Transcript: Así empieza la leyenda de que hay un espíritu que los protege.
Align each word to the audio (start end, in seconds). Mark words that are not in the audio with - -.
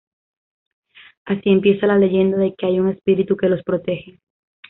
Así 1.25 1.51
empieza 1.51 1.85
la 1.85 1.99
leyenda 1.99 2.35
de 2.35 2.55
que 2.55 2.65
hay 2.65 2.79
un 2.79 2.89
espíritu 2.89 3.37
que 3.37 3.49
los 3.49 3.61
protege. 3.61 4.19